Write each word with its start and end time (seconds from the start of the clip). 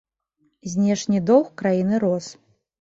Знешні 0.71 1.23
доўг 1.29 1.53
краіны 1.65 2.03
рос. 2.09 2.35